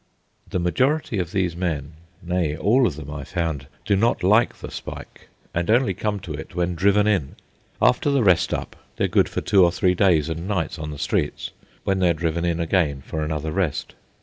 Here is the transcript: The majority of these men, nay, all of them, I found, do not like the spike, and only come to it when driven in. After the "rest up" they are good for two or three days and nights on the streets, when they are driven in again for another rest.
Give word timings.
The 0.49 0.57
majority 0.57 1.19
of 1.19 1.31
these 1.31 1.55
men, 1.55 1.93
nay, 2.23 2.57
all 2.57 2.87
of 2.87 2.95
them, 2.95 3.11
I 3.11 3.23
found, 3.23 3.67
do 3.85 3.95
not 3.95 4.23
like 4.23 4.57
the 4.57 4.71
spike, 4.71 5.27
and 5.53 5.69
only 5.69 5.93
come 5.93 6.19
to 6.21 6.33
it 6.33 6.55
when 6.55 6.73
driven 6.73 7.05
in. 7.05 7.35
After 7.79 8.09
the 8.09 8.23
"rest 8.23 8.51
up" 8.51 8.75
they 8.95 9.05
are 9.05 9.07
good 9.07 9.29
for 9.29 9.41
two 9.41 9.63
or 9.63 9.71
three 9.71 9.93
days 9.93 10.27
and 10.27 10.47
nights 10.47 10.79
on 10.79 10.89
the 10.89 10.97
streets, 10.97 11.51
when 11.83 11.99
they 11.99 12.09
are 12.09 12.13
driven 12.15 12.45
in 12.45 12.59
again 12.59 13.03
for 13.05 13.21
another 13.21 13.51
rest. 13.51 13.93